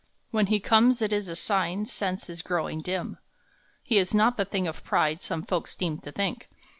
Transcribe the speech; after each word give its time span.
When 0.31 0.47
he 0.47 0.59
comes 0.59 0.99
it 1.03 1.13
is 1.13 1.29
a 1.29 1.35
sign 1.35 1.85
Sense 1.85 2.27
is 2.27 2.41
growing 2.41 2.81
dim. 2.81 3.19
He 3.83 3.99
is 3.99 4.15
not 4.15 4.35
the 4.35 4.45
thing 4.45 4.65
of 4.67 4.83
pride 4.83 5.21
Some 5.21 5.43
folks 5.43 5.77
seem 5.77 5.99
to 5.99 6.11
think. 6.11 6.49